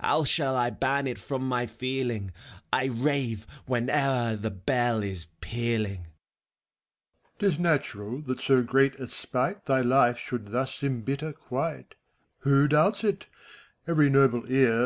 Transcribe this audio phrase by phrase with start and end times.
[0.00, 2.32] How shall I ban it from my feeling!
[2.72, 6.06] I rave whene'er the bell is pealing.
[7.36, 7.38] MEPHISTOPHEI4ES.
[7.40, 11.96] 'T is natural that so great a spite Thy life should thus imbitter quite.
[12.38, 13.26] Who doubts itt
[13.86, 14.82] Every noble ear.